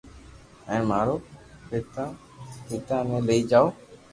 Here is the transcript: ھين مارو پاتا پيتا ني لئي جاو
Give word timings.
ھين 0.67 0.81
مارو 0.89 1.15
پاتا 1.69 2.03
پيتا 2.65 2.97
ني 3.09 3.17
لئي 3.27 3.41
جاو 3.49 3.65